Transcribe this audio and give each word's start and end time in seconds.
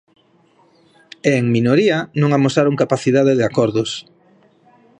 E 1.29 1.31
en 1.41 1.45
minoría, 1.55 1.97
non 2.21 2.29
amosaron 2.33 2.79
capacidade 2.83 3.33
de 3.39 3.45
acordos. 3.49 3.91